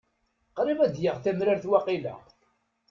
Qrib 0.55 0.79
ad 0.85 0.91
d-yaɣ 0.93 1.17
tamrart 1.23 1.65
waqila. 1.69 2.15